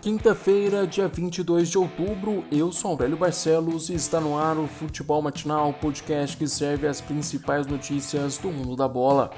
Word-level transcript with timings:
Quinta-feira, 0.00 0.86
dia 0.86 1.08
22 1.08 1.68
de 1.68 1.76
outubro, 1.76 2.44
eu 2.52 2.70
sou 2.70 2.92
Aurélio 2.92 3.16
Barcelos 3.16 3.90
e 3.90 3.94
está 3.94 4.20
no 4.20 4.38
ar 4.38 4.56
o 4.56 4.68
Futebol 4.68 5.20
Matinal, 5.20 5.72
podcast 5.72 6.36
que 6.36 6.46
serve 6.46 6.86
as 6.86 7.00
principais 7.00 7.66
notícias 7.66 8.38
do 8.38 8.48
mundo 8.48 8.76
da 8.76 8.86
bola. 8.86 9.32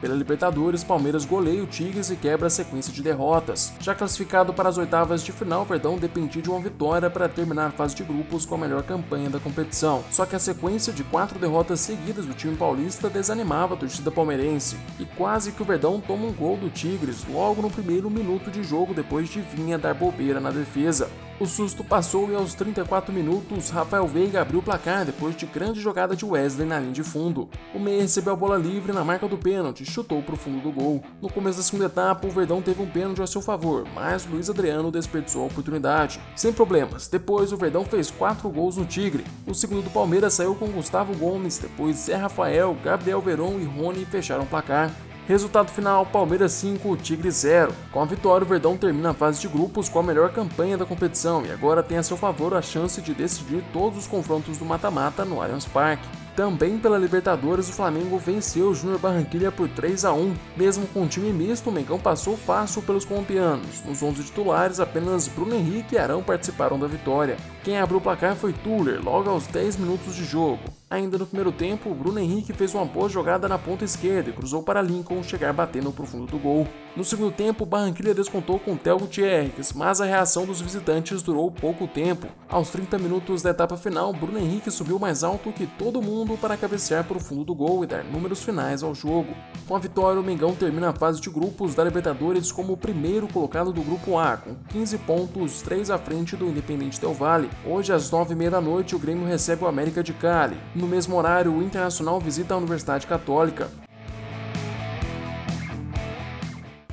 Pela 0.00 0.14
Libertadores, 0.14 0.84
Palmeiras 0.84 1.24
goleia 1.24 1.62
o 1.62 1.66
Tigres 1.66 2.10
e 2.10 2.16
quebra 2.16 2.46
a 2.46 2.50
sequência 2.50 2.92
de 2.92 3.02
derrotas. 3.02 3.72
Já 3.80 3.94
classificado 3.94 4.54
para 4.54 4.68
as 4.68 4.78
oitavas 4.78 5.22
de 5.24 5.32
final, 5.32 5.64
Verdão 5.64 5.98
dependia 5.98 6.40
de 6.40 6.48
uma 6.48 6.60
vitória 6.60 7.10
para 7.10 7.28
terminar 7.28 7.66
a 7.66 7.72
fase 7.72 7.96
de 7.96 8.04
grupos 8.04 8.46
com 8.46 8.54
a 8.54 8.58
melhor 8.58 8.82
campanha 8.84 9.28
da 9.28 9.40
competição. 9.40 10.04
Só 10.10 10.24
que 10.24 10.36
a 10.36 10.38
sequência 10.38 10.92
de 10.92 11.02
quatro 11.02 11.38
derrotas 11.38 11.80
seguidas 11.80 12.26
do 12.26 12.34
time 12.34 12.56
paulista 12.56 13.10
desanimava 13.10 13.74
a 13.74 13.76
torcida 13.76 14.10
palmeirense. 14.10 14.76
E 15.00 15.04
quase 15.04 15.50
que 15.52 15.62
o 15.62 15.64
Verdão 15.64 16.00
toma 16.00 16.26
um 16.26 16.32
gol 16.32 16.56
do 16.56 16.70
Tigres 16.70 17.26
logo 17.28 17.60
no 17.60 17.70
primeiro 17.70 18.08
minuto 18.08 18.50
de 18.50 18.62
jogo 18.62 18.94
depois 18.94 19.28
de 19.28 19.40
Vinha 19.40 19.78
dar 19.78 19.94
bobeira 19.94 20.38
na 20.38 20.50
defesa. 20.50 21.10
O 21.40 21.46
susto 21.46 21.84
passou 21.84 22.28
e 22.32 22.34
aos 22.34 22.52
34 22.54 23.12
minutos, 23.12 23.70
Rafael 23.70 24.08
Veiga 24.08 24.42
abriu 24.42 24.58
o 24.58 24.62
placar 24.62 25.04
depois 25.04 25.36
de 25.36 25.46
grande 25.46 25.80
jogada 25.80 26.16
de 26.16 26.24
Wesley 26.24 26.66
na 26.66 26.80
linha 26.80 26.92
de 26.92 27.04
fundo. 27.04 27.48
O 27.72 27.78
meia 27.78 28.02
recebeu 28.02 28.32
a 28.32 28.36
bola 28.36 28.56
livre 28.56 28.92
na 28.92 29.04
marca 29.04 29.28
do 29.28 29.38
pênalti 29.38 29.84
e 29.84 29.86
chutou 29.86 30.20
para 30.20 30.34
o 30.34 30.36
fundo 30.36 30.60
do 30.60 30.72
gol. 30.72 31.00
No 31.22 31.30
começo 31.30 31.58
da 31.58 31.62
segunda 31.62 31.84
etapa, 31.84 32.26
o 32.26 32.30
Verdão 32.30 32.60
teve 32.60 32.82
um 32.82 32.90
pênalti 32.90 33.22
a 33.22 33.26
seu 33.28 33.40
favor, 33.40 33.86
mas 33.94 34.26
Luiz 34.26 34.50
Adriano 34.50 34.90
desperdiçou 34.90 35.44
a 35.44 35.46
oportunidade. 35.46 36.20
Sem 36.34 36.52
problemas, 36.52 37.06
depois 37.06 37.52
o 37.52 37.56
Verdão 37.56 37.84
fez 37.84 38.10
4 38.10 38.50
gols 38.50 38.76
no 38.76 38.84
Tigre. 38.84 39.24
O 39.46 39.54
segundo 39.54 39.84
do 39.84 39.90
Palmeiras 39.90 40.34
saiu 40.34 40.56
com 40.56 40.66
Gustavo 40.66 41.16
Gomes, 41.16 41.58
depois 41.58 41.98
Zé 41.98 42.16
Rafael, 42.16 42.76
Gabriel 42.82 43.20
Veron 43.20 43.60
e 43.60 43.64
Rony 43.64 44.04
fecharam 44.04 44.42
o 44.42 44.46
placar. 44.46 44.90
Resultado 45.28 45.70
final: 45.70 46.06
Palmeiras 46.06 46.52
5, 46.52 46.96
Tigre 46.96 47.30
0. 47.30 47.74
Com 47.92 48.00
a 48.00 48.06
vitória, 48.06 48.46
o 48.46 48.48
Verdão 48.48 48.78
termina 48.78 49.10
a 49.10 49.14
fase 49.14 49.42
de 49.42 49.46
grupos 49.46 49.86
com 49.86 49.98
a 49.98 50.02
melhor 50.02 50.32
campanha 50.32 50.78
da 50.78 50.86
competição 50.86 51.44
e 51.44 51.52
agora 51.52 51.82
tem 51.82 51.98
a 51.98 52.02
seu 52.02 52.16
favor 52.16 52.54
a 52.54 52.62
chance 52.62 53.02
de 53.02 53.12
decidir 53.12 53.62
todos 53.70 53.98
os 53.98 54.06
confrontos 54.06 54.56
do 54.56 54.64
mata-mata 54.64 55.26
no 55.26 55.42
Allianz 55.42 55.66
Parque. 55.66 56.08
Também 56.34 56.78
pela 56.78 56.96
Libertadores, 56.96 57.68
o 57.68 57.72
Flamengo 57.72 58.16
venceu 58.16 58.68
o 58.68 58.74
Júnior 58.74 59.00
Barranquilla 59.00 59.52
por 59.52 59.68
3 59.68 60.06
a 60.06 60.14
1. 60.14 60.34
Mesmo 60.56 60.86
com 60.86 61.02
um 61.02 61.08
time 61.08 61.30
misto, 61.30 61.68
o 61.68 61.72
Mengão 61.72 61.98
passou 61.98 62.34
fácil 62.34 62.80
pelos 62.80 63.04
colombianos. 63.04 63.82
Nos 63.84 64.02
11 64.02 64.22
titulares, 64.22 64.80
apenas 64.80 65.28
Bruno 65.28 65.54
Henrique 65.54 65.96
e 65.96 65.98
Arão 65.98 66.22
participaram 66.22 66.78
da 66.78 66.86
vitória. 66.86 67.36
Quem 67.64 67.78
abriu 67.78 67.98
o 67.98 68.00
placar 68.00 68.34
foi 68.34 68.54
Tuller, 68.54 69.04
logo 69.04 69.28
aos 69.28 69.46
10 69.48 69.76
minutos 69.76 70.14
de 70.14 70.24
jogo. 70.24 70.60
Ainda 70.90 71.18
no 71.18 71.26
primeiro 71.26 71.52
tempo, 71.52 71.90
o 71.90 71.94
Bruno 71.94 72.18
Henrique 72.18 72.54
fez 72.54 72.74
uma 72.74 72.84
boa 72.86 73.10
jogada 73.10 73.46
na 73.46 73.58
ponta 73.58 73.84
esquerda 73.84 74.30
e 74.30 74.32
cruzou 74.32 74.62
para 74.62 74.80
Lincoln 74.80 75.22
chegar 75.22 75.52
batendo 75.52 75.92
pro 75.92 76.06
fundo 76.06 76.24
do 76.24 76.38
gol. 76.38 76.66
No 76.96 77.04
segundo 77.04 77.30
tempo, 77.30 77.64
o 77.64 77.66
Barranquilla 77.66 78.14
descontou 78.14 78.58
com 78.58 78.74
Theo 78.74 78.98
Gutierrez, 78.98 79.74
mas 79.74 80.00
a 80.00 80.06
reação 80.06 80.46
dos 80.46 80.62
visitantes 80.62 81.22
durou 81.22 81.50
pouco 81.50 81.86
tempo. 81.86 82.26
Aos 82.48 82.70
30 82.70 82.96
minutos 82.98 83.42
da 83.42 83.50
etapa 83.50 83.76
final, 83.76 84.14
Bruno 84.14 84.38
Henrique 84.38 84.70
subiu 84.70 84.98
mais 84.98 85.22
alto 85.22 85.52
que 85.52 85.66
todo 85.66 86.00
mundo 86.00 86.38
para 86.38 86.56
cabecear 86.56 87.04
para 87.04 87.18
o 87.18 87.20
fundo 87.20 87.44
do 87.44 87.54
gol 87.54 87.84
e 87.84 87.86
dar 87.86 88.02
números 88.02 88.42
finais 88.42 88.82
ao 88.82 88.94
jogo. 88.94 89.34
Com 89.68 89.76
a 89.76 89.78
vitória, 89.78 90.18
o 90.18 90.24
Mengão 90.24 90.54
termina 90.54 90.88
a 90.88 90.94
fase 90.94 91.20
de 91.20 91.28
grupos 91.28 91.74
da 91.74 91.84
Libertadores 91.84 92.50
como 92.50 92.72
o 92.72 92.78
primeiro 92.78 93.28
colocado 93.28 93.74
do 93.74 93.82
grupo 93.82 94.16
A, 94.16 94.38
com 94.38 94.54
15 94.70 94.96
pontos, 94.98 95.60
3 95.60 95.90
à 95.90 95.98
frente 95.98 96.34
do 96.34 96.46
Independente 96.48 96.98
Del 96.98 97.12
Valle. 97.12 97.50
Hoje, 97.66 97.92
às 97.92 98.10
9h30 98.10 98.48
da 98.48 98.60
noite, 98.60 98.96
o 98.96 98.98
Grêmio 98.98 99.26
recebe 99.26 99.64
o 99.64 99.68
América 99.68 100.02
de 100.02 100.14
Cali. 100.14 100.56
No 100.78 100.86
mesmo 100.86 101.16
horário, 101.16 101.52
o 101.52 101.60
Internacional 101.60 102.20
visita 102.20 102.54
a 102.54 102.56
Universidade 102.56 103.04
Católica. 103.04 103.68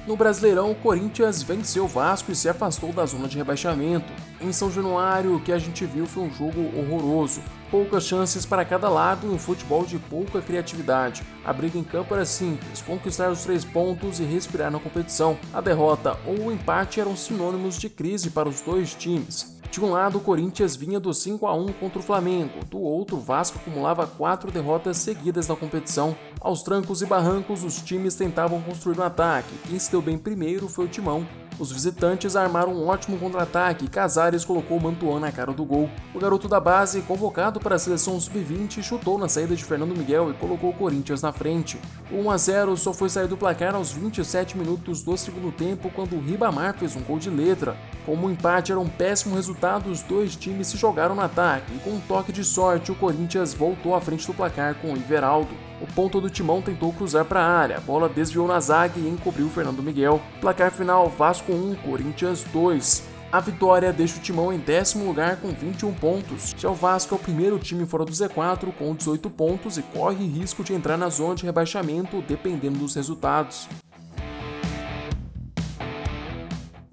No 0.08 0.17
Brasileirão, 0.17 0.72
o 0.72 0.75
Corinthians 0.75 1.44
venceu 1.44 1.86
o 1.86 1.88
Vasco 1.88 2.31
e 2.31 2.36
se 2.36 2.50
afastou 2.50 2.92
da 2.92 3.05
zona 3.05 3.27
de 3.27 3.38
rebaixamento. 3.38 4.11
Em 4.42 4.52
São 4.52 4.71
Januário, 4.71 5.36
o 5.36 5.39
que 5.39 5.52
a 5.52 5.60
gente 5.60 5.86
viu 5.86 6.08
foi 6.08 6.23
um 6.23 6.33
jogo 6.33 6.61
horroroso. 6.76 7.42
Poucas 7.70 8.05
chances 8.05 8.43
para 8.43 8.65
cada 8.65 8.89
lado 8.89 9.27
e 9.27 9.30
um 9.30 9.37
futebol 9.37 9.86
de 9.86 9.99
pouca 9.99 10.42
criatividade. 10.42 11.21
A 11.45 11.54
briga 11.54 11.77
em 11.77 11.83
campo 11.83 12.15
era 12.15 12.26
simples: 12.26 12.81
conquistar 12.81 13.30
os 13.30 13.43
três 13.43 13.64
pontos 13.64 14.20
e 14.20 14.23
respirar 14.23 14.71
na 14.71 14.80
competição. 14.80 15.37
A 15.54 15.61
derrota 15.61 16.17
ou 16.26 16.48
o 16.48 16.52
empate 16.52 16.99
eram 16.99 17.15
sinônimos 17.15 17.77
de 17.77 17.87
crise 17.87 18.31
para 18.31 18.49
os 18.49 18.61
dois 18.61 18.95
times. 18.95 19.55
De 19.75 19.81
um 19.81 19.91
lado, 19.91 20.19
o 20.19 20.21
Corinthians 20.21 20.73
vinha 20.73 21.02
do 21.02 21.13
5 21.13 21.45
a 21.45 21.53
1 21.53 21.73
contra 21.73 21.99
o 21.99 22.02
Flamengo, 22.02 22.63
do 22.71 22.80
outro, 22.80 23.17
o 23.17 23.19
Vasco 23.19 23.58
acumulava 23.58 24.08
quatro 24.08 24.49
derrotas 24.49 24.95
seguidas 24.95 25.49
na 25.49 25.55
competição. 25.58 26.15
Aos 26.39 26.63
trancos 26.63 27.02
e 27.02 27.05
barrancos, 27.05 27.61
os 27.61 27.81
times 27.81 28.15
tentavam 28.15 28.61
construir 28.61 28.97
um 28.97 29.03
ataque. 29.03 29.53
Quem 29.67 29.77
se 29.77 29.91
deu 29.91 30.02
bem 30.02 30.17
primeiro 30.17 30.69
foi 30.69 30.86
o 30.86 30.87
Timão, 30.87 31.27
os 31.58 31.71
visitantes 31.71 32.36
armaram 32.36 32.73
um 32.73 32.88
ótimo 32.88 33.17
contra-ataque 33.17 33.86
e 33.86 33.88
Casares 33.88 34.43
colocou 34.43 34.80
Mantuan 34.80 35.20
na 35.20 35.32
cara 35.32 35.54
do 35.54 35.64
gol. 35.64 35.89
O 36.14 36.20
garoto 36.20 36.48
da 36.48 36.60
base, 36.60 37.02
convocado 37.02 37.60
para 37.60 37.76
a 37.76 37.80
seleção 37.80 38.20
sub-20, 38.20 38.83
chutou 38.83 39.17
na 39.17 39.30
saída 39.30 39.55
de 39.55 39.64
Fernando 39.64 39.95
Miguel 39.95 40.32
e 40.32 40.33
colocou 40.33 40.71
o 40.71 40.73
Corinthians 40.73 41.21
na 41.21 41.32
frente. 41.32 41.80
O 42.11 42.21
1 42.21 42.32
a 42.32 42.38
0 42.38 42.77
só 42.77 42.93
foi 42.93 43.10
sair 43.10 43.27
do 43.27 43.38
placar 43.38 43.73
aos 43.73 43.92
27 43.92 44.58
minutos 44.58 45.02
do 45.02 45.16
segundo 45.16 45.52
tempo 45.52 45.89
quando 45.95 46.16
o 46.16 46.21
Ribamar 46.21 46.77
fez 46.77 46.95
um 46.95 47.02
gol 47.02 47.20
de 47.20 47.30
letra. 47.30 47.77
Como 48.05 48.27
o 48.27 48.32
empate 48.32 48.72
era 48.72 48.80
um 48.80 48.89
péssimo 48.89 49.36
resultado, 49.36 49.89
os 49.89 50.02
dois 50.02 50.36
times 50.36 50.67
se 50.67 50.77
jogaram 50.77 51.16
no 51.16 51.22
ataque 51.22 51.73
e 51.73 51.80
com 51.80 51.92
um 51.92 52.02
toque 52.02 52.33
de 52.33 52.43
sorte 52.43 52.92
o 52.92 52.95
Corinthians 52.95 53.54
voltou 53.54 53.95
à 53.95 54.02
frente 54.02 54.27
do 54.27 54.33
placar 54.33 54.76
com 54.76 54.93
o 54.93 54.98
Iveraldo. 54.98 55.55
O 55.82 55.87
ponto 55.87 56.22
do 56.22 56.30
Timão 56.30 56.61
tentou 56.61 56.93
cruzar 56.93 57.26
para 57.26 57.42
a 57.42 57.48
área, 57.48 57.77
a 57.77 57.82
bola 57.82 58.08
desviou 58.08 58.48
na 58.48 58.60
zaga 58.60 58.98
e 58.98 59.10
encobriu 59.10 59.49
Fernando 59.49 59.83
Miguel. 59.83 60.22
Placar 60.39 60.72
final: 60.72 61.10
Vasco 61.10 61.45
1, 61.52 61.76
Corinthians 61.76 62.44
2. 62.52 63.04
A 63.32 63.39
vitória 63.39 63.92
deixa 63.92 64.17
o 64.17 64.22
Timão 64.22 64.54
em 64.54 64.60
décimo 64.60 65.06
lugar 65.06 65.38
com 65.42 65.50
21 65.50 65.94
pontos. 65.94 66.56
Já 66.58 66.70
o 66.70 66.73
Vasco 66.73 67.14
é 67.14 67.17
o 67.17 67.22
primeiro 67.22 67.60
time 67.60 67.86
fora 67.86 68.06
do 68.06 68.11
Z4 68.11 68.72
com 68.78 68.95
18 68.95 69.30
pontos 69.30 69.78
e 69.78 69.82
corre 69.82 70.26
risco 70.26 70.64
de 70.64 70.73
entrar 70.73 70.98
na 70.98 71.10
zona 71.10 71.36
de 71.36 71.44
rebaixamento 71.44 72.22
dependendo 72.22 72.80
dos 72.80 72.95
resultados. 72.95 73.67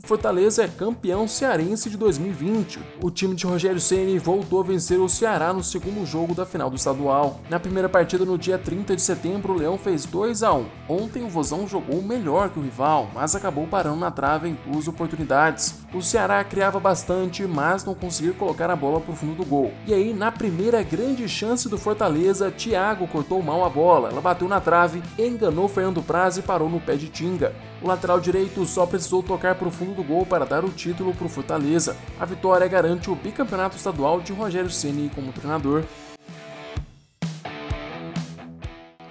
Fortaleza 0.05 0.65
é 0.65 0.69
campeão 0.69 1.29
cearense 1.29 1.89
de 1.89 1.97
2020. 1.97 2.81
O 3.01 3.09
time 3.09 3.37
de 3.37 3.47
Rogério 3.47 3.79
Ceni 3.79 4.19
voltou 4.19 4.61
a 4.61 4.65
vencer 4.65 4.99
o 4.99 5.09
Ceará 5.09 5.53
no 5.53 5.63
segundo 5.63 6.05
jogo 6.05 6.35
da 6.35 6.45
final 6.45 6.69
do 6.69 6.75
estadual. 6.75 7.41
Na 7.49 7.61
primeira 7.61 7.89
partida 7.89 8.25
no 8.25 8.37
dia 8.37 8.59
30 8.59 8.97
de 8.97 9.01
setembro, 9.01 9.53
o 9.53 9.57
Leão 9.57 9.79
fez 9.79 10.05
2 10.05 10.43
a 10.43 10.53
1. 10.53 10.67
Ontem 10.89 11.23
o 11.23 11.29
Vozão 11.29 11.69
jogou 11.69 12.03
melhor 12.03 12.51
que 12.51 12.59
o 12.59 12.62
rival, 12.62 13.11
mas 13.15 13.37
acabou 13.37 13.65
parando 13.69 14.01
na 14.01 14.11
trave 14.11 14.49
em 14.49 14.59
duas 14.67 14.89
oportunidades. 14.89 15.77
O 15.95 16.03
Ceará 16.03 16.43
criava 16.43 16.81
bastante, 16.81 17.47
mas 17.47 17.85
não 17.85 17.95
conseguiu 17.95 18.35
colocar 18.35 18.71
a 18.71 18.77
bola 18.77 19.01
para 19.01 19.12
o 19.12 19.17
fundo 19.17 19.37
do 19.37 19.45
gol. 19.45 19.73
E 19.87 19.95
aí, 19.95 20.12
na 20.12 20.33
primeira 20.33 20.83
grande 20.83 21.29
chance 21.29 21.69
do 21.69 21.79
Fortaleza, 21.79 22.51
Thiago 22.51 23.07
cortou 23.07 23.41
mal 23.41 23.65
a 23.65 23.71
bola. 23.71 24.09
Ela 24.09 24.21
bateu 24.21 24.49
na 24.49 24.61
trave, 24.61 25.01
enganou 25.17 25.69
Fernando 25.69 26.03
Praz 26.03 26.37
e 26.37 26.43
parou 26.43 26.69
no 26.69 26.81
pé 26.81 26.97
de 26.97 27.09
Tinga. 27.09 27.55
O 27.82 27.88
lateral 27.88 28.20
direito 28.20 28.65
só 28.65 28.87
precisou 28.87 29.25
tocar 29.25 29.56
para 29.56 29.66
o 29.66 29.70
fundo 29.70 29.94
do 29.94 30.04
gol 30.04 30.25
para 30.25 30.47
dar 30.47 30.65
o 30.65 30.70
título 30.70 31.12
para 31.12 31.26
o 31.26 31.28
Fortaleza. 31.28 31.97
A 32.20 32.25
vitória 32.25 32.69
garante 32.69 33.10
o 33.10 33.16
bicampeonato 33.16 33.76
estadual 33.76 34.20
de 34.20 34.32
Rogério 34.32 34.70
Ceni 34.70 35.10
como 35.12 35.32
treinador. 35.32 35.82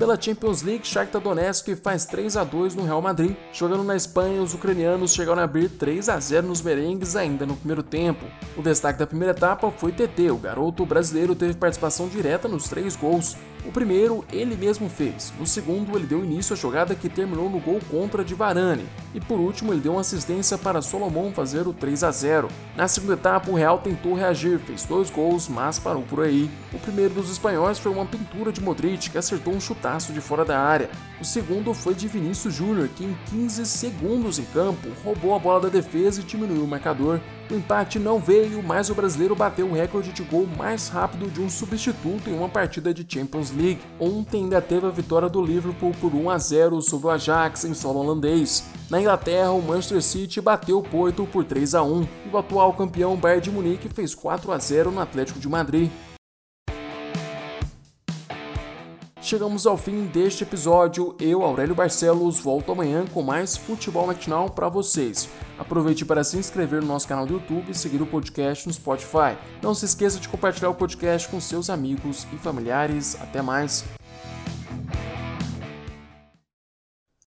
Pela 0.02 0.20
Champions 0.20 0.64
League, 0.64 0.88
Shakhtar 0.88 1.22
Donetsk 1.22 1.76
faz 1.76 2.06
3 2.06 2.36
a 2.36 2.44
2 2.44 2.74
no 2.74 2.86
Real 2.86 3.02
Madrid. 3.04 3.36
Jogando 3.54 3.84
na 3.84 3.96
Espanha, 3.96 4.42
os 4.42 4.52
ucranianos 4.52 5.14
chegaram 5.14 5.42
a 5.42 5.44
abrir 5.44 5.70
3 5.70 6.10
a 6.10 6.20
0 6.20 6.48
nos 6.48 6.62
merengues 6.64 7.16
ainda 7.16 7.46
no 7.46 7.56
primeiro 7.56 7.84
tempo. 7.84 8.26
O 8.58 8.64
destaque 8.64 8.98
da 8.98 9.06
primeira 9.06 9.38
etapa 9.38 9.70
foi 9.70 9.92
TT, 9.92 10.32
o 10.32 10.38
garoto 10.38 10.88
brasileiro 10.88 11.36
teve 11.36 11.54
participação 11.54 12.08
direta 12.08 12.48
nos 12.48 12.68
três 12.68 12.96
gols. 12.96 13.36
O 13.64 13.72
primeiro 13.72 14.26
ele 14.32 14.56
mesmo 14.56 14.90
fez, 14.90 15.32
no 15.40 15.46
segundo 15.46 15.96
ele 15.96 16.08
deu 16.08 16.24
início 16.24 16.54
à 16.54 16.58
jogada 16.58 16.96
que 16.96 17.08
terminou 17.08 17.48
no 17.48 17.60
gol 17.60 17.80
contra 17.92 18.24
de 18.24 18.34
Varane, 18.34 18.88
e 19.14 19.20
por 19.20 19.40
último 19.40 19.72
ele 19.72 19.82
deu 19.82 19.92
uma 19.92 20.02
assistência 20.02 20.58
para 20.58 20.82
Solomon 20.82 21.32
fazer 21.32 21.68
o 21.68 21.74
3 21.74 22.04
a 22.04 22.12
0. 22.12 22.48
Na 22.76 22.88
segunda 22.88 23.14
etapa 23.14 23.52
o 23.52 23.56
Real 23.56 23.78
tentou 23.78 24.16
reagir, 24.16 24.58
fez 24.60 24.84
dois 24.86 25.12
gols, 25.12 25.48
mas 25.48 25.78
parou 25.78 26.02
por 26.02 26.22
aí. 26.22 26.50
O 26.74 26.80
primeiro 26.80 27.14
dos 27.14 27.30
espanhóis 27.30 27.78
foi 27.78 27.92
uma 27.92 28.06
pintura 28.06 28.52
de 28.52 28.62
Modric 28.62 29.12
que 29.12 29.18
acertou 29.18 29.54
um 29.54 29.62
chutaço 29.62 30.12
de 30.12 30.22
fora 30.22 30.44
da 30.44 30.60
área. 30.60 30.90
O 31.20 31.26
segundo 31.26 31.72
foi 31.74 31.94
de 31.94 32.08
Vinícius 32.08 32.56
Júnior 32.56 32.88
que 32.88 33.04
em 33.04 33.16
15 33.30 33.66
segundos 33.68 34.40
em 34.40 34.46
campo 34.46 34.90
roubou 35.04 35.36
a 35.36 35.40
bola 35.40 35.62
da 35.62 35.70
defesa 35.70 36.22
e 36.22 36.24
diminuiu 36.24 36.64
o 36.64 36.68
marcador. 36.68 37.20
O 37.52 37.56
empate 37.56 38.00
não 38.00 38.18
veio, 38.18 38.64
mas 38.64 38.90
o 38.90 38.96
brasileiro 38.96 39.36
bateu 39.36 39.68
o 39.68 39.74
recorde 39.74 40.14
de 40.14 40.24
gol 40.24 40.48
mais 40.58 40.88
rápido 40.88 41.30
de 41.30 41.42
um 41.42 41.50
substituto 41.50 42.30
em 42.30 42.34
uma 42.34 42.48
partida 42.48 42.94
de 42.94 43.06
Champions 43.06 43.52
League. 43.52 43.82
Ontem 44.00 44.44
ainda 44.44 44.62
teve 44.62 44.88
a 44.88 44.90
vitória 44.90 45.28
do 45.28 45.44
Liverpool 45.44 45.92
por 46.00 46.16
1 46.16 46.30
a 46.30 46.38
0 46.38 46.82
sobre 46.82 47.08
o 47.08 47.10
Ajax 47.10 47.66
em 47.66 47.74
solo 47.74 48.00
holandês. 48.00 48.64
Na 48.90 49.02
Inglaterra, 49.02 49.52
o 49.52 49.62
Manchester 49.62 50.02
City 50.02 50.40
bateu 50.40 50.80
o 50.80 50.84
Porto 50.84 51.28
por 51.30 51.44
3 51.44 51.76
a 51.76 51.84
1 51.84 52.08
e 52.28 52.30
o 52.32 52.38
atual 52.38 52.72
campeão 52.72 53.18
Bayern 53.18 53.44
de 53.44 53.52
Munique 53.52 53.90
fez 53.90 54.16
4 54.16 54.50
a 54.50 54.58
0 54.58 54.90
no 54.90 55.02
Atlético 55.02 55.38
de 55.38 55.50
Madrid. 55.50 55.92
Chegamos 59.32 59.66
ao 59.66 59.78
fim 59.78 60.08
deste 60.08 60.44
episódio. 60.44 61.16
Eu, 61.18 61.42
Aurélio 61.42 61.74
Barcelos, 61.74 62.38
volto 62.38 62.70
amanhã 62.74 63.06
com 63.14 63.22
mais 63.22 63.56
futebol 63.56 64.06
matinal 64.06 64.50
para 64.50 64.68
vocês. 64.68 65.30
Aproveite 65.58 66.04
para 66.04 66.22
se 66.22 66.38
inscrever 66.38 66.82
no 66.82 66.88
nosso 66.90 67.08
canal 67.08 67.26
do 67.26 67.36
YouTube 67.36 67.72
e 67.72 67.74
seguir 67.74 68.02
o 68.02 68.06
podcast 68.06 68.68
no 68.68 68.74
Spotify. 68.74 69.38
Não 69.62 69.74
se 69.74 69.86
esqueça 69.86 70.20
de 70.20 70.28
compartilhar 70.28 70.68
o 70.68 70.76
podcast 70.76 71.30
com 71.30 71.40
seus 71.40 71.70
amigos 71.70 72.28
e 72.34 72.36
familiares. 72.36 73.16
Até 73.22 73.42
mais. 73.42 73.86